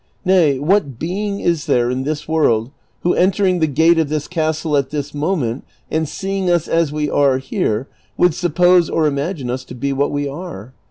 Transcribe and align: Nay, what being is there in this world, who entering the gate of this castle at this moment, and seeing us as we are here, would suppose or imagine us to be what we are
Nay, 0.25 0.57
what 0.57 0.97
being 0.97 1.41
is 1.41 1.67
there 1.67 1.91
in 1.91 2.05
this 2.05 2.27
world, 2.27 2.71
who 3.01 3.13
entering 3.13 3.59
the 3.59 3.67
gate 3.67 3.99
of 3.99 4.09
this 4.09 4.27
castle 4.27 4.75
at 4.75 4.89
this 4.89 5.13
moment, 5.13 5.63
and 5.91 6.09
seeing 6.09 6.49
us 6.49 6.67
as 6.67 6.91
we 6.91 7.07
are 7.07 7.37
here, 7.37 7.87
would 8.17 8.33
suppose 8.33 8.89
or 8.89 9.05
imagine 9.05 9.51
us 9.51 9.63
to 9.65 9.75
be 9.75 9.93
what 9.93 10.09
we 10.11 10.27
are 10.27 10.73